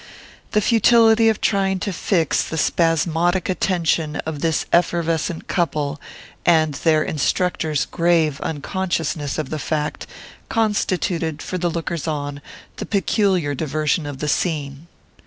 [0.53, 6.01] The futility of trying to fix the spasmodic attention of this effervescent couple,
[6.43, 10.07] and their instructor's grave unconsciousness of the fact,
[10.49, 12.41] constituted, for the lookers on,
[12.77, 14.87] the peculiar diversion of the scene.